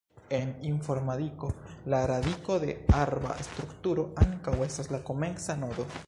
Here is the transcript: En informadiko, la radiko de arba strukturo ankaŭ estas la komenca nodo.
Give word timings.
En 0.35 0.47
informadiko, 0.67 1.49
la 1.93 1.99
radiko 2.11 2.57
de 2.63 2.71
arba 3.03 3.35
strukturo 3.49 4.07
ankaŭ 4.23 4.55
estas 4.69 4.89
la 4.97 5.01
komenca 5.11 5.57
nodo. 5.65 5.87